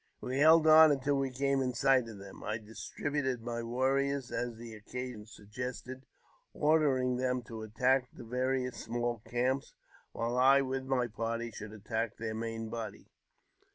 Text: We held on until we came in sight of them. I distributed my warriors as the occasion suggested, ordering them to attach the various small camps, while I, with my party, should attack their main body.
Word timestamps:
We 0.19 0.39
held 0.39 0.65
on 0.65 0.91
until 0.91 1.19
we 1.19 1.29
came 1.29 1.61
in 1.61 1.75
sight 1.75 2.07
of 2.07 2.17
them. 2.17 2.43
I 2.43 2.57
distributed 2.57 3.43
my 3.43 3.61
warriors 3.61 4.31
as 4.31 4.55
the 4.55 4.73
occasion 4.73 5.27
suggested, 5.27 6.07
ordering 6.55 7.17
them 7.17 7.43
to 7.43 7.61
attach 7.61 8.05
the 8.11 8.23
various 8.25 8.77
small 8.77 9.19
camps, 9.19 9.75
while 10.11 10.35
I, 10.39 10.61
with 10.61 10.85
my 10.85 11.05
party, 11.05 11.51
should 11.51 11.71
attack 11.71 12.17
their 12.17 12.33
main 12.33 12.67
body. 12.69 13.11